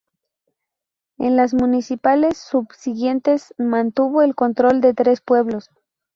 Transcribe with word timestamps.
En 1.19 1.35
las 1.37 1.53
municipales 1.53 2.35
subsiguientes 2.39 3.53
mantuvo 3.59 4.23
el 4.23 4.33
control 4.33 4.81
de 4.81 4.95
tres 4.95 5.21
pueblos. 5.21 5.69